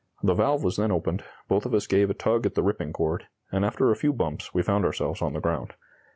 [0.23, 3.27] The valve was then opened, both of us gave a tug at the ripping cord,
[3.51, 5.75] and after a few bumps we found ourselves on the ground.